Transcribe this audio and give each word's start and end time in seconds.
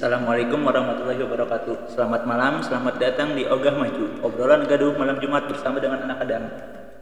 Assalamualaikum 0.00 0.64
warahmatullahi 0.64 1.20
wabarakatuh. 1.28 1.92
Selamat 1.92 2.24
malam, 2.24 2.64
selamat 2.64 2.96
datang 2.96 3.36
di 3.36 3.44
Ogah 3.44 3.76
Maju. 3.76 4.24
Obrolan 4.24 4.64
gaduh 4.64 4.96
malam 4.96 5.20
Jumat 5.20 5.44
bersama 5.44 5.76
dengan 5.76 6.00
anak 6.08 6.24
Adam. 6.24 6.48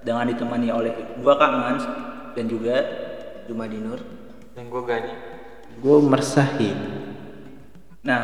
Dengan 0.03 0.27
ditemani 0.27 0.67
oleh 0.67 0.90
gua 1.22 1.38
Kak 1.38 1.46
Mans 1.46 1.87
dan 2.34 2.50
juga 2.50 2.82
Jumadi 3.46 3.79
Nur 3.79 4.03
dan 4.50 4.66
gue 4.66 4.82
Gani 4.82 5.14
gue 5.79 5.96
mersahin 6.11 6.74
Nah, 8.03 8.22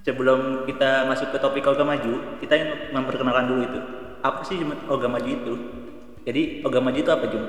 sebelum 0.00 0.64
kita 0.64 1.04
masuk 1.12 1.36
ke 1.36 1.36
topik 1.36 1.68
Ogah 1.68 1.84
Maju, 1.84 2.40
kita 2.40 2.56
yang 2.56 2.70
memperkenalkan 2.96 3.52
dulu 3.52 3.68
itu. 3.68 3.80
Apa 4.24 4.48
sih 4.48 4.64
Ogah 4.64 5.12
Maju 5.12 5.28
itu? 5.28 5.54
Jadi 6.24 6.64
Ogah 6.64 6.80
Maju 6.80 6.96
itu 7.04 7.12
apa 7.12 7.28
Jum? 7.28 7.44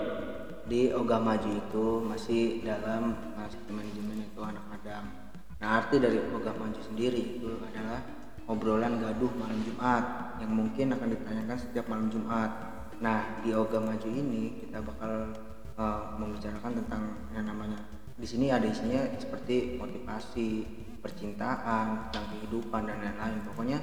di 0.63 0.91
Oga 0.95 1.19
Maju 1.19 1.59
itu 1.59 1.85
masih 2.07 2.63
dalam 2.63 3.15
masih 3.35 3.59
manajemen 3.67 4.23
itu 4.23 4.39
anak 4.39 4.63
Adam. 4.79 5.22
Nah 5.63 5.79
arti 5.79 5.95
dari 5.95 6.19
Oga 6.19 6.51
Maju 6.59 6.81
sendiri 6.83 7.39
itu 7.39 7.55
adalah 7.63 8.03
obrolan 8.51 8.99
gaduh 8.99 9.31
malam 9.39 9.63
Jumat 9.63 10.35
yang 10.43 10.51
mungkin 10.51 10.91
akan 10.91 11.07
ditanyakan 11.15 11.55
setiap 11.55 11.87
malam 11.87 12.11
Jumat. 12.11 12.51
Nah 12.99 13.39
di 13.39 13.55
Oga 13.55 13.79
Maju 13.79 14.09
ini 14.11 14.59
kita 14.59 14.83
bakal 14.83 15.31
eh, 15.79 16.01
membicarakan 16.19 16.83
tentang 16.83 17.03
yang 17.31 17.47
namanya 17.47 17.79
di 18.19 18.27
sini 18.27 18.51
ada 18.51 18.67
isinya 18.67 19.07
seperti 19.15 19.79
motivasi, 19.79 20.67
percintaan, 20.99 22.11
tentang 22.11 22.25
kehidupan 22.35 22.83
dan 22.83 22.99
lain-lain. 22.99 23.39
Pokoknya 23.47 23.79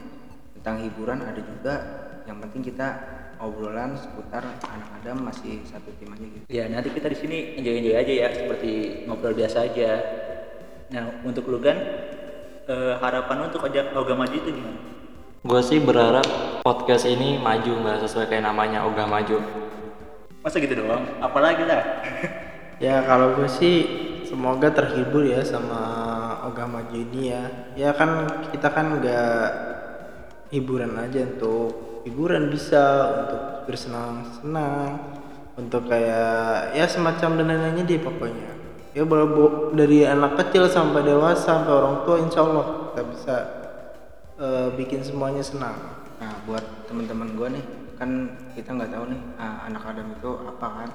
tentang 0.60 0.84
hiburan 0.84 1.24
ada 1.24 1.40
juga. 1.40 1.74
Yang 2.28 2.38
penting 2.46 2.62
kita 2.76 2.88
obrolan 3.40 3.96
seputar 3.96 4.44
anak 4.44 4.88
Adam 5.00 5.24
masih 5.24 5.64
satu 5.64 5.88
tim 5.96 6.12
aja 6.12 6.26
gitu. 6.28 6.44
Ya 6.52 6.68
nanti 6.68 6.92
kita 6.92 7.08
di 7.08 7.16
sini 7.16 7.56
enjoy 7.56 7.80
enjoy 7.80 7.96
aja 7.96 8.12
ya, 8.12 8.28
seperti 8.36 9.02
ngobrol 9.08 9.32
biasa 9.32 9.64
aja. 9.72 9.90
Nah 10.90 11.22
untuk 11.22 11.46
lu 11.46 11.62
kan 11.62 11.78
eh, 12.66 12.94
harapan 12.98 13.34
lu 13.40 13.44
untuk 13.50 13.66
ojek 13.66 13.94
Ogah 13.94 14.16
Maju 14.18 14.36
itu 14.36 14.50
gimana? 14.50 14.90
gue 15.40 15.60
sih 15.64 15.80
berharap 15.80 16.28
podcast 16.60 17.08
ini 17.08 17.40
maju 17.40 17.80
nggak 17.80 18.04
sesuai 18.04 18.28
kayak 18.28 18.44
namanya 18.44 18.84
ogah 18.84 19.08
maju 19.08 19.40
Masa 20.44 20.60
gitu 20.60 20.84
doang? 20.84 21.00
Apalagi 21.16 21.64
lah? 21.64 21.80
ya 22.84 23.00
kalau 23.08 23.32
gue 23.40 23.48
sih 23.48 23.76
semoga 24.28 24.68
terhibur 24.68 25.24
ya 25.24 25.44
sama 25.44 25.80
Ogah 26.48 26.64
Maju 26.64 26.96
ini 26.96 27.28
ya 27.28 27.44
ya 27.76 27.90
kan 27.92 28.24
kita 28.48 28.72
kan 28.72 29.00
nggak 29.00 29.42
hiburan 30.48 30.96
aja 30.96 31.24
untuk 31.28 32.00
hiburan 32.08 32.48
bisa 32.48 32.80
untuk 33.26 33.42
bersenang-senang 33.68 34.96
untuk 35.60 35.88
kayak 35.92 36.72
ya 36.72 36.88
semacam 36.88 37.42
dan 37.42 37.46
lain-lainnya 37.48 37.84
deh 37.84 38.00
pokoknya 38.00 38.59
ya 38.96 39.06
bawa 39.06 39.70
dari 39.74 40.02
anak 40.02 40.38
kecil 40.40 40.66
sampai 40.66 41.06
dewasa 41.06 41.62
sampai 41.62 41.72
orang 41.72 41.96
tua 42.02 42.16
insya 42.18 42.40
Allah 42.42 42.66
kita 42.90 43.02
bisa 43.06 43.36
eh, 44.38 44.68
bikin 44.74 45.00
semuanya 45.06 45.42
senang 45.44 46.00
Nah 46.20 46.36
buat 46.44 46.84
teman-teman 46.84 47.32
gue 47.32 47.48
nih 47.56 47.64
kan 47.96 48.10
kita 48.52 48.76
nggak 48.76 48.92
tahu 48.92 49.04
nih 49.08 49.20
ah, 49.40 49.64
anak 49.64 49.82
Adam 49.88 50.12
itu 50.12 50.30
apa 50.44 50.66
kan? 50.68 50.90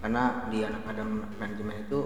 Karena 0.00 0.48
di 0.48 0.64
anak 0.64 0.82
Adam 0.88 1.08
manajemen 1.36 1.84
itu 1.84 2.00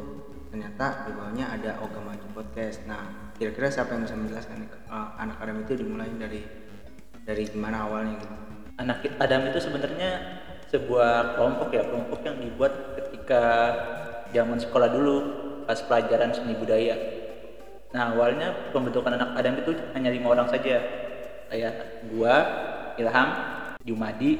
ternyata 0.50 1.06
di 1.06 1.10
bawahnya 1.14 1.54
ada 1.54 1.78
Oga 1.82 2.02
Maju 2.02 2.26
Podcast. 2.34 2.82
Nah 2.90 3.30
kira-kira 3.38 3.70
siapa 3.70 3.94
yang 3.94 4.02
bisa 4.10 4.18
menjelaskan 4.18 4.66
nih, 4.66 4.70
ah, 4.90 5.14
anak 5.22 5.38
Adam 5.38 5.62
itu 5.62 5.78
dimulai 5.78 6.10
dari 6.18 6.42
dari 7.22 7.42
gimana 7.46 7.86
awalnya 7.86 8.18
gitu? 8.18 8.34
Anak 8.78 9.06
Adam 9.06 9.40
itu 9.54 9.58
sebenarnya 9.62 10.10
sebuah 10.68 11.38
kelompok 11.38 11.68
ya, 11.70 11.82
kelompok 11.86 12.20
yang 12.26 12.36
dibuat 12.42 12.72
ketika 12.98 13.42
zaman 14.34 14.58
sekolah 14.60 14.88
dulu 14.92 15.16
pas 15.64 15.80
pelajaran 15.84 16.32
seni 16.32 16.56
budaya. 16.56 16.96
Nah 17.92 18.12
awalnya 18.12 18.72
pembentukan 18.72 19.16
anak 19.16 19.36
Adam 19.36 19.60
itu 19.64 19.72
hanya 19.96 20.12
lima 20.12 20.32
orang 20.32 20.48
saja, 20.48 20.76
kayak 21.48 22.04
gua, 22.12 22.34
Ilham, 23.00 23.28
Jumadi, 23.84 24.32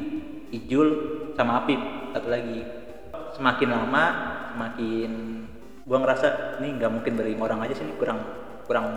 Ijul, 0.53 0.89
sama 1.33 1.65
Apip 1.65 1.81
satu 2.13 2.29
lagi. 2.29 2.65
Semakin 3.37 3.69
lama, 3.73 4.05
semakin 4.53 5.11
gua 5.89 6.05
ngerasa 6.05 6.61
ini 6.61 6.77
nggak 6.77 6.93
mungkin 6.93 7.13
berlima 7.17 7.49
orang 7.49 7.65
aja 7.65 7.81
sih, 7.81 7.85
ini 7.89 7.97
kurang 7.97 8.21
kurang 8.69 8.89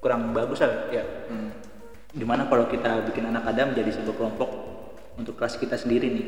kurang 0.00 0.32
bagus 0.32 0.64
lah 0.64 0.88
ya. 0.88 1.04
Hmm. 1.28 1.52
Di 2.14 2.24
mana 2.24 2.48
kalau 2.48 2.68
kita 2.70 3.04
bikin 3.10 3.28
anak 3.28 3.44
Adam 3.48 3.76
jadi 3.76 3.90
sebuah 3.92 4.16
kelompok 4.16 4.50
untuk 5.20 5.36
kelas 5.36 5.60
kita 5.60 5.76
sendiri 5.76 6.08
nih, 6.08 6.26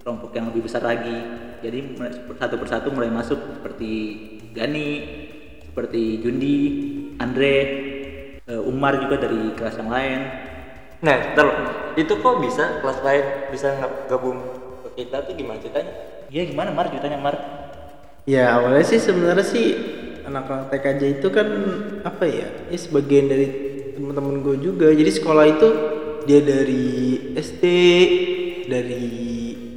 kelompok 0.00 0.32
yang 0.32 0.48
lebih 0.48 0.66
besar 0.66 0.82
lagi. 0.82 1.14
Jadi 1.60 2.00
satu 2.40 2.56
persatu 2.56 2.88
mulai 2.88 3.12
masuk 3.12 3.36
seperti 3.60 3.90
Gani, 4.50 4.90
seperti 5.62 6.24
Jundi, 6.24 6.58
Andre, 7.20 7.56
eh, 8.44 8.62
Umar 8.64 8.98
juga 8.98 9.22
dari 9.28 9.54
kelas 9.54 9.76
yang 9.78 9.92
lain. 9.92 10.20
nah 11.00 11.16
ntar 11.32 11.48
lo, 11.48 11.54
itu 11.96 12.12
kok 12.12 12.44
bisa 12.44 12.84
kelas 12.84 13.00
lain 13.00 13.24
bisa 13.48 13.72
gabung 14.04 14.36
ke 14.84 15.00
kita 15.00 15.24
tuh 15.24 15.32
gimana 15.32 15.56
ceritanya 15.56 16.10
Iya 16.30 16.46
gimana 16.46 16.70
Mar 16.70 16.86
ceritanya 16.86 17.18
Mar? 17.18 17.36
Ya 18.22 18.54
awalnya 18.54 18.86
sih 18.86 19.02
sebenarnya 19.02 19.42
sih 19.42 19.66
anak-anak 20.22 20.70
TKJ 20.70 21.18
itu 21.18 21.28
kan 21.34 21.48
apa 22.06 22.22
ya? 22.22 22.46
Ya 22.70 22.78
sebagian 22.78 23.26
dari 23.26 23.46
teman-teman 23.98 24.38
gue 24.38 24.56
juga. 24.62 24.94
Jadi 24.94 25.10
sekolah 25.10 25.44
itu 25.50 25.68
dia 26.30 26.38
dari 26.38 26.86
SD, 27.34 27.64
dari 28.70 29.29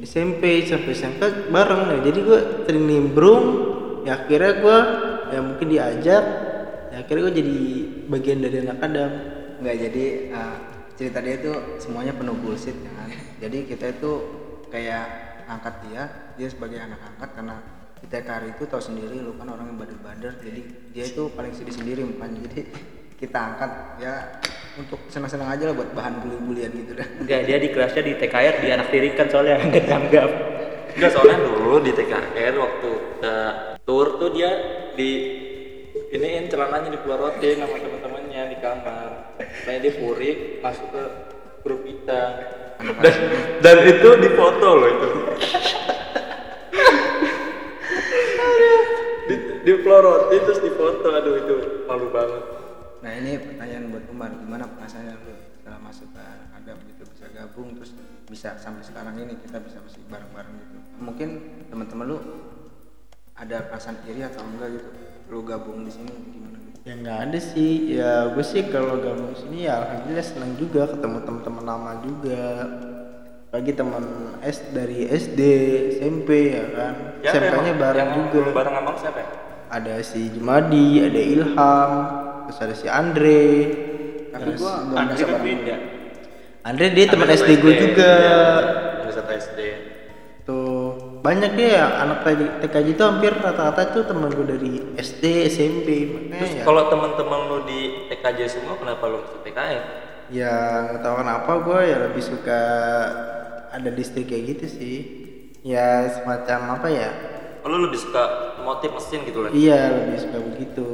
SMP 0.04 0.68
sampai 0.68 0.92
SMK 0.92 1.48
bareng 1.48 1.82
ya. 1.90 1.98
Jadi 2.12 2.18
gue 2.20 2.38
sering 2.68 2.84
nimbrung. 2.84 3.44
Ya 4.04 4.20
akhirnya 4.20 4.52
gue 4.60 4.78
ya 5.32 5.40
mungkin 5.40 5.66
diajak. 5.72 6.24
Ya 6.92 6.96
akhirnya 7.02 7.22
gue 7.26 7.34
jadi 7.40 7.58
bagian 8.12 8.38
dari 8.44 8.56
anak 8.62 8.78
Adam. 8.84 9.12
Nggak 9.64 9.76
jadi 9.88 10.04
ah, 10.36 10.56
cerita 10.94 11.18
dia 11.24 11.34
itu 11.40 11.52
semuanya 11.80 12.12
penuh 12.12 12.36
bullshit 12.36 12.76
ya 12.76 12.92
kan? 12.92 13.10
Jadi 13.40 13.58
kita 13.64 13.96
itu 13.96 14.12
kayak 14.68 15.06
angkat 15.48 15.74
dia, 15.88 16.02
dia 16.36 16.48
sebagai 16.52 16.80
anak 16.80 17.00
angkat 17.00 17.30
karena 17.36 17.56
di 18.04 18.06
TKR 18.12 18.44
itu 18.52 18.68
tahu 18.68 18.82
sendiri 18.84 19.16
lu 19.16 19.32
kan 19.40 19.48
orang 19.48 19.72
yang 19.72 19.80
bader-bader 19.80 20.36
jadi 20.44 20.60
dia 20.92 21.04
itu 21.08 21.32
paling 21.32 21.56
sedih 21.56 21.72
sendiri 21.72 22.04
mukanya 22.04 22.44
jadi 22.52 22.60
kita 23.16 23.38
angkat 23.40 23.70
ya 23.96 24.14
untuk 24.74 24.98
senang-senang 25.06 25.54
aja 25.54 25.70
lah 25.70 25.74
buat 25.78 25.90
bahan 25.94 26.18
bully-bulian 26.18 26.70
gitu 26.74 26.92
dah 26.98 27.06
Enggak 27.22 27.40
dia 27.46 27.56
di 27.62 27.68
kelasnya 27.70 28.02
di 28.02 28.12
TKR 28.18 28.54
di 28.58 28.68
anak 28.74 28.90
tirikan 28.90 29.26
soalnya 29.30 29.62
nggak 29.70 29.84
dianggap. 29.86 30.30
Enggak 30.98 31.10
soalnya 31.14 31.38
dulu 31.42 31.74
di 31.82 31.90
TKR 31.94 32.54
waktu 32.58 32.90
kita 32.90 33.36
tour 33.86 34.06
tuh 34.18 34.30
dia 34.34 34.50
di 34.98 35.10
iniin 36.14 36.50
celananya 36.50 36.90
dikeluarotin 36.94 37.62
sama 37.62 37.76
teman-temannya 37.78 38.42
di 38.50 38.56
kamar. 38.58 39.10
Kayak 39.66 39.80
dia 39.82 39.92
puri 39.94 40.30
masuk 40.58 40.88
ke 40.90 41.02
grup 41.62 41.80
kita. 41.86 42.22
Dan, 42.74 43.14
dan 43.62 43.76
itu 43.86 44.08
difoto 44.18 44.68
loh 44.74 44.88
itu. 44.90 45.08
di, 49.30 49.34
dipelorotin 49.62 50.40
terus 50.42 50.60
difoto 50.62 51.06
aduh 51.14 51.34
itu 51.38 51.54
malu 51.86 52.10
banget. 52.10 52.53
Nah 53.04 53.12
ini 53.12 53.36
pertanyaan 53.36 53.92
buat 53.92 54.04
Umar 54.08 54.30
gimana 54.32 54.64
perasaannya 54.64 55.14
lu 55.28 55.36
setelah 55.60 55.80
masuk 55.84 56.08
ke 56.16 56.20
anak 56.24 56.50
Adam 56.56 56.76
gitu 56.88 57.02
bisa 57.04 57.28
gabung 57.36 57.76
terus 57.76 57.92
bisa 58.32 58.56
sampai 58.56 58.80
sekarang 58.80 59.20
ini 59.20 59.36
kita 59.44 59.60
bisa 59.60 59.84
masih 59.84 60.00
bareng-bareng 60.08 60.54
gitu 60.56 60.76
mungkin 61.04 61.28
teman-teman 61.68 62.04
lu 62.08 62.18
ada 63.36 63.68
perasaan 63.68 64.00
iri 64.08 64.24
atau 64.24 64.40
enggak 64.40 64.80
gitu 64.80 64.88
lu 65.28 65.44
gabung 65.44 65.84
di 65.84 65.92
sini 65.92 66.12
gimana 66.32 66.56
gitu 66.64 66.74
Ya 66.84 67.00
nggak 67.00 67.18
ada 67.32 67.40
sih. 67.40 67.96
Ya 67.96 68.28
gue 68.28 68.44
sih 68.44 68.60
kalau 68.68 69.00
gabung 69.00 69.32
sini 69.32 69.64
ya 69.64 69.80
alhamdulillah 69.80 70.20
senang 70.20 70.52
juga 70.60 70.84
ketemu 70.92 71.18
teman-teman 71.24 71.64
lama 71.64 71.92
juga. 72.04 72.44
Bagi 73.48 73.72
teman 73.72 74.04
S 74.44 74.68
dari 74.68 75.08
SD, 75.08 75.40
SMP 75.96 76.52
ya 76.52 76.64
kan. 76.76 76.94
SMP-nya 77.24 77.72
bareng 77.80 78.04
yang 78.04 78.28
juga. 78.28 78.52
Bareng 78.52 78.76
abang 78.84 79.00
siapa 79.00 79.16
ya? 79.16 79.28
Ada 79.72 80.04
si 80.04 80.28
Jumadi, 80.28 81.00
ada 81.08 81.22
Ilham, 81.24 81.90
terus 82.48 82.58
ada 82.60 82.74
si 82.76 82.86
Andre. 82.86 83.46
tapi 84.34 84.50
Terus 84.54 84.60
gua 84.60 84.72
nggak 84.82 84.98
Andre 84.98 85.14
merasa 85.14 85.26
kan 85.26 85.42
beda. 85.42 85.76
Andre 86.64 86.86
dia 86.96 87.04
teman 87.12 87.28
SD 87.28 87.50
gue 87.60 87.74
juga. 87.76 88.12
Ada 89.04 89.12
satu 89.20 89.32
SD. 89.36 89.60
Tuh 90.44 90.80
banyak 91.24 91.56
dia 91.56 91.68
ya 91.80 91.86
anak 92.04 92.24
TKJ 92.60 93.00
itu 93.00 93.02
hampir 93.04 93.32
rata-rata 93.32 93.96
tuh 93.96 94.04
teman 94.04 94.28
gue 94.28 94.44
dari 94.44 94.72
SD, 95.00 95.48
SMP. 95.48 95.88
Makanya 96.04 96.36
Terus 96.40 96.52
ya, 96.56 96.62
kalau 96.68 96.82
teman-teman 96.92 97.40
lu 97.48 97.58
di 97.64 98.08
TKJ 98.12 98.40
semua 98.48 98.76
kenapa 98.76 99.08
lu 99.08 99.24
masuk 99.24 99.40
TKN? 99.44 99.84
ya 100.32 100.88
nggak 100.88 101.04
tahu 101.04 101.14
kenapa 101.20 101.52
gue 101.68 101.80
ya 101.84 101.96
lebih 102.08 102.24
suka 102.24 102.60
ada 103.68 103.90
distrik 103.92 104.32
kayak 104.32 104.56
gitu 104.56 104.66
sih. 104.72 104.96
Ya 105.64 106.08
semacam 106.12 106.80
apa 106.80 106.88
ya? 106.92 107.10
Oh, 107.64 107.72
lu 107.72 107.88
lebih 107.88 107.96
suka 107.96 108.56
motif 108.60 108.92
mesin 108.92 109.24
gitu 109.24 109.40
lah. 109.44 109.50
Iya 109.52 109.80
lebih 110.04 110.18
suka 110.20 110.38
begitu. 110.52 110.88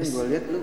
Yang 0.00 0.06
gue 0.10 0.24
lihat 0.34 0.44
lu 0.50 0.60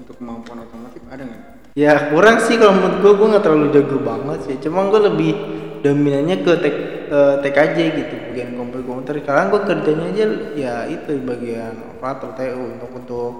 untuk 0.00 0.14
kemampuan 0.20 0.64
otomotif 0.66 1.00
ada 1.08 1.22
nggak? 1.24 1.42
Ya 1.74 1.92
kurang 2.12 2.38
sih 2.38 2.54
kalau 2.54 2.74
menurut 2.78 2.96
gue 3.02 3.12
gue 3.18 3.28
nggak 3.34 3.44
terlalu 3.44 3.66
jago 3.74 3.98
banget 4.04 4.38
sih. 4.46 4.56
Cuma 4.62 4.86
gue 4.92 5.00
lebih 5.10 5.32
dominannya 5.82 6.36
ke 6.46 6.52
tek, 6.62 6.76
eh, 7.10 7.34
TKJ 7.42 7.76
gitu. 7.98 8.14
Bagian 8.30 8.50
komputer 8.54 8.82
komputer. 8.86 9.14
Sekarang 9.24 9.46
gue 9.50 9.60
kerjanya 9.66 10.06
aja 10.10 10.26
ya 10.54 10.74
itu 10.86 11.12
bagian 11.24 11.74
operator 11.98 12.30
TU 12.38 12.62
untuk 12.78 12.90
untuk 12.94 13.32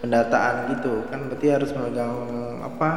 pendataan 0.00 0.54
gitu. 0.76 1.04
Kan 1.12 1.28
berarti 1.28 1.46
harus 1.52 1.70
memegang 1.76 2.14
apa? 2.64 2.90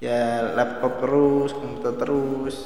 Ya 0.00 0.52
laptop 0.52 1.00
terus 1.00 1.50
komputer 1.56 1.92
terus. 2.00 2.56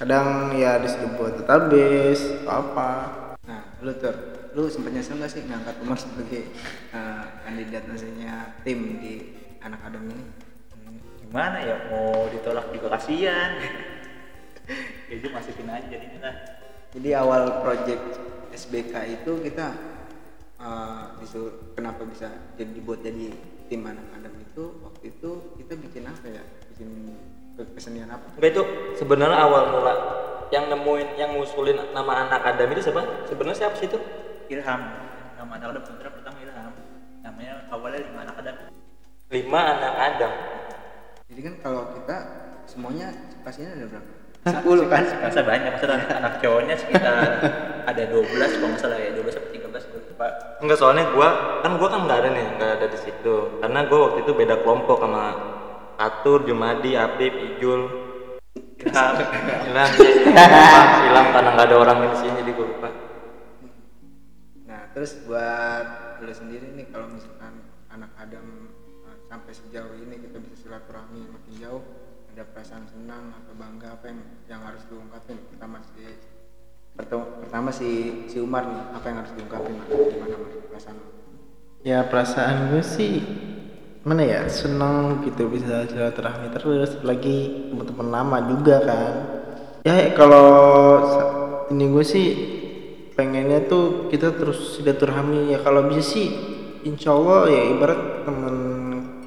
Kadang 0.00 0.56
ya 0.56 0.80
disuruh 0.80 1.12
buat 1.20 1.36
database 1.36 2.40
atau 2.40 2.52
apa. 2.64 2.90
Nah, 3.44 3.76
lu 3.84 3.92
tuh, 4.00 4.39
lu 4.54 4.66
sempat 4.66 4.90
nyesel 4.90 5.16
nggak 5.18 5.30
sih 5.30 5.42
ngangkat 5.46 5.76
Umar 5.82 5.98
sebagai 5.98 6.42
eh, 6.90 7.24
kandidat 7.46 7.86
maksudnya 7.86 8.54
tim 8.66 8.98
di 8.98 9.14
anak 9.62 9.80
Adam 9.86 10.08
ini? 10.10 10.24
gimana 11.20 11.62
ya 11.62 11.76
mau 11.94 12.26
ditolak 12.26 12.74
juga 12.74 12.98
kasihan 12.98 13.54
jadi 15.06 15.26
masukin 15.30 15.70
aja 15.70 15.86
jadinya 15.86 16.20
lah 16.26 16.36
Jadi 16.90 17.08
awal 17.14 17.62
project 17.62 18.02
SBK 18.50 19.22
itu 19.22 19.38
kita 19.46 19.70
disuruh 21.22 21.72
kenapa 21.78 22.02
bisa 22.02 22.26
jadi 22.58 22.74
dibuat 22.74 23.00
jadi 23.06 23.30
tim 23.70 23.86
anak 23.86 24.10
Adam 24.18 24.34
itu 24.42 24.64
waktu 24.82 25.14
itu 25.14 25.30
kita 25.62 25.72
bikin 25.78 26.02
apa 26.10 26.26
ya? 26.26 26.42
Bikin 26.74 26.88
ke- 27.54 27.70
kesenian 27.78 28.10
apa? 28.10 28.26
Enggak 28.34 28.50
itu 28.58 28.62
sebenarnya 28.98 29.38
awal 29.38 29.70
mula 29.70 29.94
yang 30.50 30.66
nemuin 30.66 31.08
yang 31.14 31.30
ngusulin 31.38 31.94
nama 31.94 32.26
anak 32.26 32.42
Adam 32.42 32.68
itu 32.74 32.82
siapa? 32.90 33.30
Sebenarnya 33.30 33.58
siapa 33.62 33.78
sih 33.78 33.86
itu? 33.86 33.98
Ilham 34.50 34.80
nama 35.38 35.52
anak 35.56 35.66
adam 35.72 35.82
sebenarnya 35.86 36.12
pertama 36.18 36.38
Ilham 36.42 36.72
namanya 37.22 37.54
awalnya 37.70 38.00
lima 38.02 38.20
anak 38.26 38.36
adam 38.42 38.56
Lima 39.30 39.62
anak 39.62 39.94
Adam. 39.94 40.32
Jadi 41.30 41.40
kan 41.46 41.54
kalau 41.62 41.94
kita 41.94 42.16
semuanya 42.66 43.14
pastinya 43.46 43.78
ada 43.78 43.86
berapa? 43.86 44.10
10 44.42 44.90
kan? 44.90 45.04
masa 45.22 45.40
banyak 45.46 45.70
masa 45.70 45.86
anak, 45.86 46.10
anak 46.18 46.32
cowoknya 46.42 46.74
sekitar 46.74 47.38
ada 47.86 48.02
12 48.10 48.26
kalau 48.26 48.74
nggak 48.74 48.82
salah 48.82 48.98
ya 48.98 49.14
12 49.14 49.30
sampai 49.30 49.52
13 49.54 49.70
gue 49.86 50.00
lupa 50.02 50.26
Enggak 50.58 50.78
soalnya 50.82 51.04
gua 51.14 51.28
kan 51.62 51.78
gua 51.78 51.88
kan 51.94 52.10
nggak 52.10 52.18
ada 52.26 52.28
nih, 52.34 52.46
nggak 52.58 52.70
ada 52.74 52.86
di 52.90 52.98
situ. 52.98 53.34
Karena 53.62 53.80
gua 53.86 53.98
waktu 54.10 54.18
itu 54.26 54.32
beda 54.34 54.54
kelompok 54.66 54.98
sama 54.98 55.24
Atur, 56.02 56.42
Jumadi, 56.42 56.98
Apip, 56.98 57.30
Ijul, 57.30 57.80
Ilham 58.82 59.14
hilang, 59.70 59.90
hilang, 59.94 60.90
hilang 61.06 61.26
karena 61.30 61.48
nggak 61.54 61.66
ada 61.70 61.76
orang 61.78 61.96
di 62.02 62.18
sini 62.18 62.42
jadi 62.42 62.50
gua 62.58 62.66
lupa. 62.66 62.88
Terus 64.90 65.12
buat 65.26 66.18
lu 66.20 66.32
sendiri 66.34 66.74
nih 66.74 66.86
kalau 66.90 67.06
misalkan 67.10 67.62
anak 67.90 68.10
Adam 68.18 68.74
uh, 69.06 69.16
sampai 69.30 69.52
sejauh 69.54 69.94
ini 69.96 70.18
kita 70.18 70.36
bisa 70.42 70.66
silaturahmi 70.66 71.30
makin 71.30 71.54
jauh, 71.58 71.82
ada 72.34 72.42
perasaan 72.46 72.86
senang 72.90 73.32
atau 73.34 73.52
bangga 73.54 73.94
apa 73.94 74.04
yang 74.10 74.20
yang 74.50 74.60
harus 74.66 74.82
diungkapin? 74.90 75.38
Pertama 75.54 75.78
si 75.82 76.02
pertama, 77.40 77.70
si 77.70 77.90
si 78.26 78.36
Umar 78.42 78.66
nih, 78.66 78.82
apa 78.92 79.04
yang 79.06 79.18
harus 79.22 79.32
diungkapin? 79.38 79.78
Gimana 79.88 80.36
Mar? 80.36 80.60
perasaan 80.70 80.96
ya 81.84 81.98
perasaan 82.08 82.72
gue 82.72 82.84
sih 82.84 83.24
mana 84.00 84.24
ya 84.24 84.48
seneng 84.48 85.20
gitu 85.28 85.48
bisa 85.52 85.84
silaturahmi 85.88 86.48
terus 86.56 86.96
lagi 87.04 87.68
teman-teman 87.68 88.08
lama 88.08 88.38
juga 88.48 88.76
kan 88.80 89.12
ya 89.84 90.12
kalau 90.16 90.48
ini 91.68 91.84
gue 91.88 92.04
sih 92.04 92.28
pengennya 93.20 93.68
tuh 93.68 94.08
kita 94.08 94.32
terus 94.32 94.80
silaturahmi. 94.80 95.52
Ya 95.52 95.60
kalau 95.60 95.92
bisa 95.92 96.16
sih 96.16 96.28
insya 96.88 97.12
Allah 97.12 97.52
ya 97.52 97.62
ibarat 97.76 98.24
temen 98.24 98.56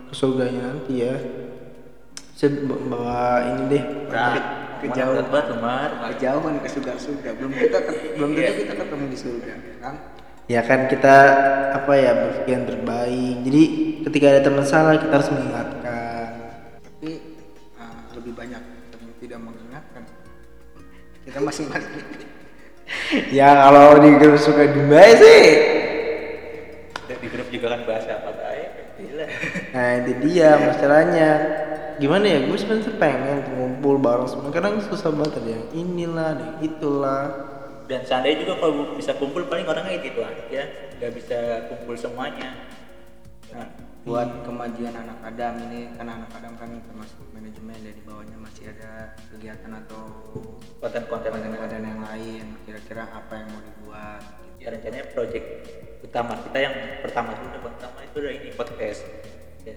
ke 0.10 0.14
surganya 0.18 0.74
nanti 0.74 1.06
ya. 1.06 1.14
Saya 2.34 2.66
bawa 2.66 3.46
ini 3.46 3.64
deh 3.70 3.84
Ke- 4.10 4.64
kejauhan. 4.84 5.30
banget 5.30 5.48
Umar 5.54 5.90
Kejauhan 6.18 6.54
ke 6.60 6.68
surga-surga, 6.68 7.30
belum 7.40 7.54
kita 7.56 7.78
belum 8.18 8.30
tentu 8.36 8.54
kita 8.66 8.74
ketemu 8.84 9.06
di 9.08 9.18
surga, 9.18 9.54
ya 9.54 9.76
kan? 9.80 9.96
ya 10.44 10.62
kan 10.66 10.80
kita 10.92 11.16
apa 11.72 11.94
ya 11.96 12.12
berpikir 12.18 12.52
yang 12.58 12.66
terbaik. 12.68 13.36
Jadi 13.48 13.64
ketika 14.10 14.26
ada 14.34 14.42
teman 14.44 14.66
salah 14.68 14.98
kita 15.00 15.14
harus 15.14 15.30
mengingatkan. 15.32 16.30
Tapi 16.84 17.12
uh, 17.80 18.02
lebih 18.18 18.34
banyak 18.36 18.60
yang 18.66 19.14
tidak 19.24 19.40
mengingatkan. 19.40 20.04
Kita 21.24 21.40
masing-masing 21.40 22.23
ya 23.38 23.50
kalau 23.68 24.00
di 24.00 24.10
grup 24.18 24.38
suka 24.40 24.70
Dubai 24.70 25.12
sih. 25.18 25.42
Di 27.08 27.28
grup 27.30 27.48
juga 27.52 27.78
kan 27.78 27.82
bahasa 27.88 28.20
apa 28.20 28.32
baik 28.34 28.70
nah 29.76 29.88
itu 30.00 30.12
dia 30.26 30.56
masalahnya. 30.58 31.30
Gimana 32.02 32.26
ya? 32.26 32.40
Gue 32.50 32.58
sebenarnya 32.58 32.94
pengen 32.98 33.40
ngumpul 33.54 34.02
bareng 34.02 34.26
semua. 34.26 34.50
Kadang 34.50 34.82
susah 34.82 35.14
banget 35.14 35.38
ada 35.44 35.50
yang 35.54 35.66
inilah 35.78 36.28
ada 36.34 36.44
yang 36.44 36.60
itulah. 36.66 37.24
Dan 37.86 38.02
seandainya 38.08 38.48
juga 38.48 38.54
kalau 38.58 38.98
bisa 38.98 39.14
kumpul 39.20 39.46
paling 39.46 39.68
orangnya 39.68 40.02
itu 40.02 40.10
itu 40.10 40.22
aja. 40.24 40.62
Nggak 40.98 41.12
bisa 41.14 41.38
kumpul 41.70 41.94
semuanya. 42.00 42.50
Nah, 43.54 43.70
buat 44.04 44.44
kemajuan 44.44 44.92
anak 44.92 45.20
Adam 45.24 45.64
ini 45.72 45.96
kan 45.96 46.08
anak 46.12 46.28
Adam 46.36 46.60
kan 46.60 46.68
termasuk 46.68 47.24
manajemen 47.32 47.80
dari 47.80 48.02
bawahnya 48.04 48.36
masih 48.36 48.68
ada 48.76 49.16
kegiatan 49.32 49.72
atau 49.84 50.04
konten-konten 50.84 51.40
yang 51.80 52.04
lain 52.04 52.46
kira-kira 52.68 53.08
apa 53.08 53.32
yang 53.40 53.48
mau 53.56 53.64
dibuat 53.64 54.22
ya 54.60 54.68
rencananya 54.76 55.08
project 55.16 55.48
utama 56.04 56.36
kita 56.44 56.58
yang 56.60 56.76
pertama 57.00 57.32
yang 57.32 57.64
pertama 57.64 57.98
itu 58.04 58.16
udah 58.20 58.34
ini 58.36 58.50
podcast 58.52 59.02
ya. 59.64 59.76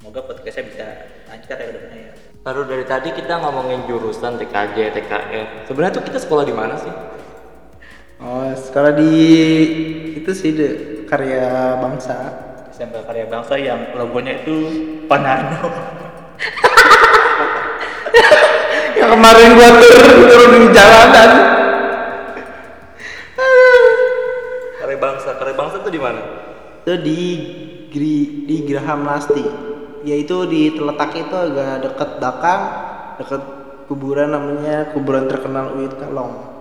semoga 0.00 0.20
podcastnya 0.24 0.64
bisa 0.72 0.86
lancar 1.28 1.56
ya 1.60 1.68
depannya 1.76 2.02
ya 2.08 2.14
Baru 2.46 2.62
dari 2.62 2.86
tadi 2.86 3.10
kita 3.10 3.42
ngomongin 3.42 3.90
jurusan 3.90 4.38
TKJ, 4.38 4.94
TKR. 4.94 5.66
Sebenarnya 5.66 5.98
tuh 5.98 6.06
kita 6.06 6.22
sekolah 6.22 6.46
di 6.46 6.54
mana 6.54 6.78
sih? 6.78 6.94
oh 8.22 8.48
sekolah 8.54 8.96
di 8.96 9.12
itu 10.16 10.30
sih 10.32 10.56
de, 10.56 10.68
karya 11.04 11.76
bangsa 11.80 12.16
SMK 12.76 13.08
Karya 13.08 13.24
Bangsa 13.24 13.56
yang 13.56 13.96
logonya 13.96 14.44
itu 14.44 14.68
Panano 15.08 15.64
yang 19.00 19.16
kemarin 19.16 19.56
gua 19.56 19.80
turun 19.80 20.28
turun 20.28 20.60
di 20.60 20.68
jalanan 20.76 21.32
Karya 24.84 25.00
Bangsa. 25.00 25.40
Karya 25.40 25.56
Bangsa 25.56 25.80
tuh 25.80 25.88
di 25.88 25.96
mana? 25.96 26.20
itu 26.84 27.00
di 27.02 27.18
Gri, 27.90 28.44
di 28.44 28.62
Graham 28.68 29.08
Lasti 29.08 29.42
yaitu 30.04 30.44
di 30.46 30.70
terletak 30.76 31.16
itu 31.16 31.34
agak 31.34 31.82
deket 31.82 32.20
Dakang 32.20 32.62
deket 33.16 33.42
kuburan 33.88 34.36
namanya 34.36 34.92
kuburan 34.92 35.24
terkenal 35.26 35.74
Uit 35.80 35.96
Kalong 35.96 36.52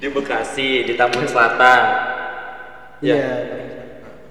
Di 0.00 0.08
Bekasi, 0.08 0.80
di 0.84 0.96
Tambun 0.96 1.28
Selatan. 1.28 1.82
Ya. 3.04 3.16
iya 3.16 3.63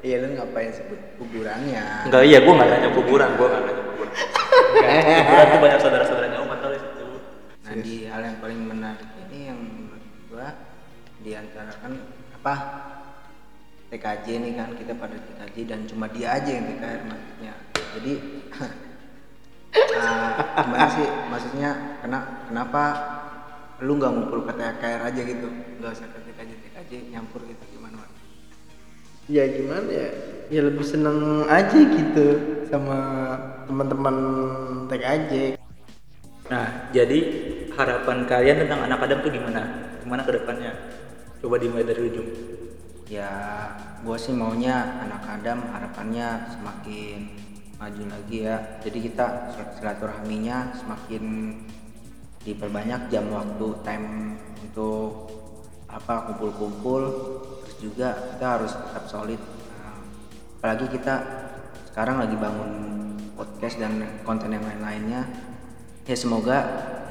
iya 0.04 0.16
lu 0.20 0.36
ngapain 0.36 0.72
sebut 0.76 1.00
kuburannya? 1.16 2.12
Enggak, 2.12 2.24
iya 2.28 2.44
gua 2.44 2.54
nggak 2.60 2.70
nanya 2.70 2.90
kuburan, 2.92 3.30
gua 3.40 3.48
nggak 3.48 3.64
nanya 3.64 3.84
kuburan. 3.88 4.12
Kebetulan 4.14 5.48
tuh 5.48 5.60
banyak 5.64 5.80
saudara-saudaranya 5.80 6.40
Umat 6.44 6.60
tahu 6.60 6.72
di 6.76 6.82
situ 6.84 7.08
nah 7.64 7.74
di 7.80 7.96
hal 8.12 8.22
yang 8.28 8.38
paling 8.44 8.60
menarik 8.60 9.08
ini 9.24 9.48
yang 9.48 9.56
menurut 9.56 10.04
gua 10.28 10.48
di 11.24 11.32
antara 11.32 11.72
kan 11.80 11.94
apa? 12.36 12.56
TKJ 13.94 14.26
nih 14.42 14.54
kan 14.58 14.74
kita 14.74 14.98
pada 14.98 15.14
TKJ 15.14 15.58
dan 15.70 15.80
cuma 15.86 16.10
dia 16.10 16.34
aja 16.34 16.50
yang 16.50 16.66
TKR 16.66 17.02
maksudnya. 17.08 17.54
Jadi 17.94 18.14
gimana 20.66 20.88
sih? 20.90 21.08
Maksudnya 21.30 21.70
kena, 22.02 22.20
kenapa 22.50 22.84
lu 23.86 24.02
nggak 24.02 24.12
ngumpul 24.12 24.50
ke 24.50 24.54
TKR 24.58 25.02
aja 25.14 25.22
gitu? 25.22 25.48
Nggak 25.78 25.92
usah 25.94 26.10
ke 26.10 26.20
TKJ 26.26 26.52
TKJ 26.66 26.92
nyampur 27.14 27.46
gitu 27.46 27.64
gimana? 27.70 28.02
Ya 29.28 29.44
gimana 29.48 29.90
ya? 29.90 30.10
Ya 30.52 30.62
lebih 30.68 30.86
seneng 30.86 31.48
aja 31.50 31.80
gitu 31.80 32.26
sama 32.68 33.00
teman-teman 33.66 34.16
TKJ 34.92 35.56
nah 36.52 36.92
jadi 36.92 37.20
harapan 37.72 38.28
kalian 38.28 38.58
tentang 38.68 38.86
anak 38.86 39.00
Adam 39.08 39.24
tuh 39.24 39.32
gimana? 39.32 39.62
Gimana 40.04 40.22
ke 40.28 40.32
depannya? 40.38 40.72
Coba 41.40 41.56
dimulai 41.58 41.88
dari 41.88 42.02
ujung. 42.04 42.30
Ya 43.08 43.32
gue 44.04 44.18
sih 44.20 44.36
maunya 44.36 45.02
anak 45.02 45.24
Adam 45.26 45.64
harapannya 45.72 46.52
semakin 46.52 47.20
maju 47.80 48.04
lagi 48.12 48.38
ya. 48.46 48.58
Jadi 48.84 49.10
kita 49.10 49.56
sil- 49.56 49.74
silaturahminya 49.80 50.76
semakin 50.78 51.24
diperbanyak 52.44 53.08
jam 53.08 53.32
waktu 53.32 53.68
time 53.88 54.36
untuk 54.62 55.32
apa 55.88 56.28
kumpul-kumpul 56.30 57.02
juga 57.84 58.16
kita 58.36 58.46
harus 58.48 58.72
tetap 58.72 59.04
solid. 59.12 59.42
Apalagi 60.64 60.88
kita 60.96 61.16
sekarang 61.92 62.24
lagi 62.24 62.40
bangun 62.40 62.72
podcast 63.36 63.76
dan 63.84 64.00
konten 64.24 64.48
yang 64.56 64.64
lain-lainnya. 64.64 65.28
Ya 66.08 66.16
semoga 66.16 66.58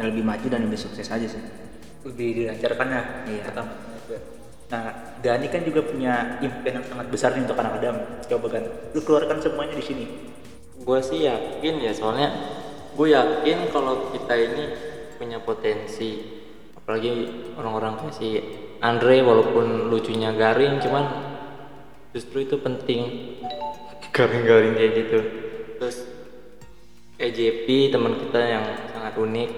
yang 0.01 0.09
lebih 0.09 0.25
maju 0.25 0.47
dan 0.49 0.65
lebih 0.65 0.81
sukses 0.81 1.05
aja 1.13 1.29
sih. 1.29 1.45
Lebih 2.09 2.29
dilancarkan 2.45 2.87
ya? 2.89 3.03
Iya. 3.29 3.63
nah 4.73 4.89
Dani 5.21 5.53
kan 5.53 5.69
juga 5.69 5.85
punya 5.85 6.41
impian 6.41 6.81
yang 6.81 6.87
sangat 6.89 7.07
besar 7.13 7.37
nih 7.37 7.45
untuk 7.45 7.61
anak 7.61 7.77
Adam. 7.77 7.97
Coba 8.25 8.47
kan 8.57 8.65
lu 8.97 9.01
keluarkan 9.05 9.37
semuanya 9.45 9.77
di 9.77 9.85
sini. 9.85 10.05
Gue 10.81 10.99
sih 11.05 11.29
yakin 11.29 11.77
ya, 11.85 11.93
soalnya 11.93 12.33
gue 12.97 13.13
yakin 13.13 13.69
kalau 13.69 14.09
kita 14.17 14.33
ini 14.33 14.65
punya 15.21 15.39
potensi. 15.45 16.41
Apalagi 16.73 17.13
orang-orang 17.61 18.01
kayak 18.01 18.15
si 18.17 18.29
Andre 18.83 19.23
walaupun 19.23 19.95
lucunya 19.95 20.35
garing, 20.35 20.83
cuman 20.83 21.07
justru 22.11 22.43
itu 22.43 22.59
penting. 22.59 23.39
Garing-garing 24.11 24.75
kayak 24.75 24.93
gitu. 25.07 25.19
Terus 25.79 25.97
EJP 27.15 27.95
teman 27.95 28.19
kita 28.19 28.43
yang 28.43 28.65
sangat 28.91 29.15
unik. 29.15 29.51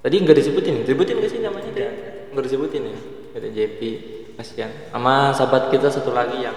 Tadi 0.00 0.14
nggak 0.24 0.38
disebutin 0.40 0.88
disebutin 0.88 1.20
nggak 1.20 1.30
sih 1.36 1.40
namanya? 1.44 1.70
Dia 1.76 1.90
nggak 2.32 2.44
disebutin 2.48 2.88
ya? 2.88 2.98
EJP 3.36 3.80
kasihan. 4.40 4.72
Sama 4.88 5.36
sahabat 5.36 5.68
kita 5.68 5.92
satu 5.92 6.16
lagi 6.16 6.48
yang 6.48 6.56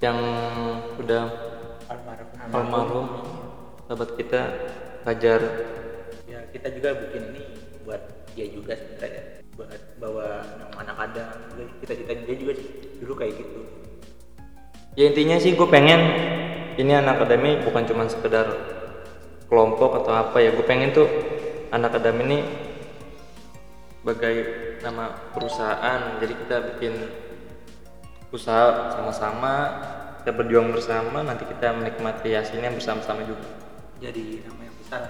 yang 0.00 0.18
udah 0.96 1.28
almarhum. 2.48 3.06
Sahabat 3.92 4.16
kita 4.16 4.40
Fajar. 5.04 5.40
Ya 6.24 6.48
kita 6.48 6.72
juga 6.72 6.96
bikin 6.96 7.36
ini 7.36 7.42
buat 7.84 8.00
dia 8.32 8.48
juga 8.48 8.72
sebenarnya 8.72 9.41
bawa 9.98 10.42
nama 10.58 10.74
anak 10.82 10.96
kita 11.82 11.92
ceritain 11.98 12.22
dia 12.26 12.36
juga 12.38 12.52
dulu 13.02 13.12
kayak 13.18 13.34
gitu. 13.38 13.60
Ya 14.98 15.08
intinya 15.08 15.36
sih 15.40 15.56
gue 15.56 15.68
pengen 15.68 16.00
ini 16.76 16.92
anak 16.92 17.22
akademi 17.22 17.60
bukan 17.64 17.84
cuma 17.88 18.04
sekedar 18.08 18.48
kelompok 19.48 20.04
atau 20.04 20.12
apa 20.16 20.36
ya 20.40 20.52
gue 20.52 20.64
pengen 20.64 20.92
tuh 20.92 21.08
anak 21.72 21.96
akademi 21.96 22.22
ini 22.28 22.38
sebagai 24.02 24.36
nama 24.82 25.12
perusahaan. 25.32 26.18
Jadi 26.20 26.34
kita 26.44 26.56
bikin 26.74 26.94
usaha 28.32 28.92
sama-sama 28.96 29.54
kita 30.22 30.38
berjuang 30.38 30.70
bersama 30.70 31.26
nanti 31.26 31.44
kita 31.44 31.74
menikmati 31.74 32.32
hasilnya 32.32 32.70
bersama-sama 32.72 33.26
juga. 33.26 33.48
Jadi 33.98 34.42
nama 34.46 34.60
yang 34.66 34.76
besar. 34.78 35.02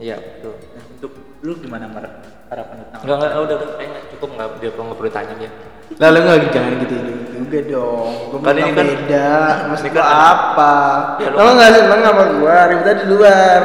Iya 0.00 0.16
betul. 0.16 0.56
Nah 0.72 0.84
untuk 0.88 1.12
lu 1.50 1.58
gimana 1.58 1.90
Mar 1.90 2.06
harapan 2.46 2.74
lu 2.78 2.84
tentang 2.86 3.00
enggak 3.02 3.16
enggak 3.18 3.30
udah 3.42 3.56
udah 3.58 3.68
kayaknya 3.74 4.00
cukup 4.14 4.28
enggak 4.30 4.48
dia 4.56 4.70
perlu 4.70 4.84
nggak 4.86 4.98
perlu 4.98 5.10
tanya 5.10 5.34
dia 5.36 5.50
Lalu 5.98 6.18
nggak 6.22 6.38
jangan 6.54 6.72
gitu 6.80 6.94
juga 7.34 7.58
dong. 7.66 8.10
Gue 8.30 8.38
Kan 8.38 8.46
kan 8.46 8.54
ini 8.56 8.70
kan- 8.70 8.86
beda. 8.86 9.28
Maksud 9.66 9.84
ini 9.84 9.90
gua 9.90 10.04
kan- 10.06 10.22
apa? 10.30 10.74
Ya, 11.18 11.28
lu 11.28 11.34
Lo 11.34 11.42
kan- 11.42 11.54
nggak 11.58 11.70
seneng 11.74 12.00
sama 12.00 12.24
gua, 12.30 12.56
ribetnya 12.70 12.94
di 12.94 13.06
luar. 13.10 13.60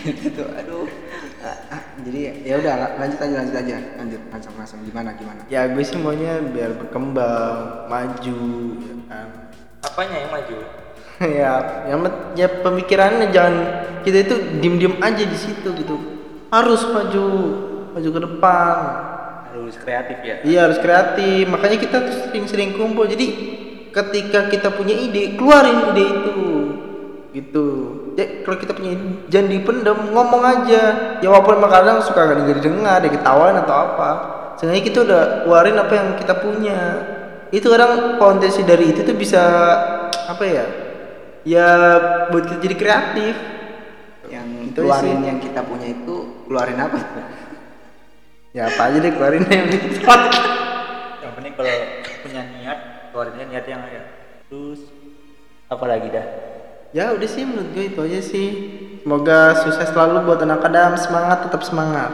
gitu 0.20 0.44
aduh 0.50 0.84
Ah, 1.40 1.56
ah, 1.72 1.80
jadi 2.04 2.44
ya 2.44 2.60
udah 2.60 2.74
la- 2.76 2.94
lanjut 3.00 3.16
aja 3.16 3.32
lanjut 3.40 3.56
aja 3.56 3.76
lanjut 3.96 4.20
langsung 4.28 4.52
langsung 4.54 4.78
gimana 4.84 5.16
gimana 5.16 5.40
Ya 5.48 5.64
gue 5.64 5.80
sih 5.80 5.96
maunya 5.96 6.36
biar 6.44 6.76
berkembang, 6.76 7.88
maju, 7.88 8.40
ya 8.76 8.94
kan. 9.08 9.28
apanya 9.80 10.16
yang 10.20 10.30
maju 10.30 10.56
ya, 11.40 11.84
yang 11.84 12.00
ya 12.32 12.48
pemikirannya 12.48 13.28
jangan 13.28 13.54
kita 14.00 14.24
itu 14.24 14.34
diem-diem 14.64 14.96
aja 15.04 15.20
di 15.20 15.36
situ 15.36 15.68
gitu. 15.76 15.96
Harus 16.48 16.80
maju, 16.88 17.26
maju 17.92 18.08
ke 18.08 18.20
depan. 18.24 18.76
harus 19.50 19.76
kreatif 19.76 20.18
ya 20.24 20.36
Iya 20.40 20.58
harus 20.66 20.78
kreatif. 20.80 21.44
Makanya 21.46 21.78
kita 21.78 21.96
tuh 22.08 22.14
sering-sering 22.26 22.72
kumpul. 22.74 23.04
Jadi 23.04 23.26
ketika 23.92 24.48
kita 24.48 24.72
punya 24.72 24.96
ide, 24.96 25.36
keluarin 25.36 25.92
ide 25.92 26.04
itu. 26.08 26.40
Gitu. 27.30 27.66
Ya, 28.16 28.42
kalau 28.42 28.56
kita 28.56 28.72
punya 28.72 28.96
ide, 28.96 29.06
jangan 29.28 29.48
dipendam, 29.52 29.98
ngomong 30.16 30.42
aja. 30.42 30.82
Ya 31.20 31.28
walaupun 31.28 31.60
kadang 31.68 32.00
suka 32.00 32.32
gak 32.32 32.48
didengar, 32.56 33.04
ada 33.04 33.08
ketahuan 33.12 33.54
atau 33.60 33.74
apa. 33.76 34.10
Seenggaknya 34.56 34.84
kita 34.88 34.98
udah 35.04 35.22
keluarin 35.44 35.76
apa 35.76 35.92
yang 35.92 36.08
kita 36.16 36.34
punya. 36.40 36.80
Itu 37.52 37.68
kadang 37.68 38.16
potensi 38.16 38.64
dari 38.64 38.96
itu 38.96 39.04
tuh 39.04 39.14
bisa 39.18 39.42
apa 40.08 40.44
ya? 40.48 40.79
Ya 41.42 41.68
buat 42.28 42.44
kita 42.46 42.60
jadi 42.60 42.76
kreatif. 42.76 43.34
yang 44.30 44.46
Gitu 44.70 44.78
keluarin 44.78 45.18
sih. 45.18 45.26
yang 45.26 45.38
kita 45.42 45.60
punya 45.66 45.90
itu 45.90 46.16
keluarin 46.46 46.78
apa 46.78 46.98
Ya 48.56 48.70
apa 48.70 48.82
aja 48.86 48.98
deh 49.02 49.10
keluarin 49.10 49.42
yang 49.50 49.66
yang 51.18 51.32
penting 51.34 51.52
kalau 51.58 51.74
punya 52.22 52.42
niat 52.46 52.78
keluarinnya 53.10 53.46
niat 53.50 53.66
yang 53.66 53.82
ya 53.90 54.02
terus 54.46 54.86
apa 55.66 55.84
lagi 55.86 56.08
dah 56.14 56.26
Ya 56.90 57.14
udah 57.14 57.28
sih 57.30 57.46
menurut 57.46 57.70
gue 57.70 57.86
itu 57.86 58.00
aja 58.02 58.18
sih. 58.18 58.48
Semoga 59.06 59.54
sukses 59.62 59.94
selalu 59.94 60.26
buat 60.26 60.42
anak 60.42 60.58
Adam, 60.66 60.98
semangat 60.98 61.46
tetap 61.46 61.62
semangat. 61.62 62.10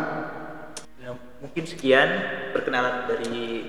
Ya, 1.00 1.16
mungkin 1.40 1.64
sekian 1.64 2.08
perkenalan 2.52 3.08
dari 3.08 3.64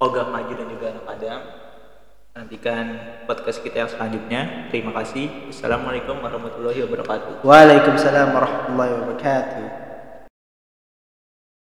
Oga 0.00 0.32
Maju 0.32 0.52
dan 0.56 0.66
juga 0.72 0.86
anak 0.96 1.04
Adam 1.04 1.40
nantikan 2.32 2.96
podcast 3.28 3.60
kita 3.60 3.84
yang 3.84 3.90
selanjutnya. 3.92 4.40
Terima 4.72 4.96
kasih. 4.96 5.52
Assalamualaikum 5.52 6.16
warahmatullahi 6.24 6.80
wabarakatuh. 6.88 7.44
Waalaikumsalam 7.44 8.32
warahmatullahi 8.32 8.92
wabarakatuh. 8.96 9.81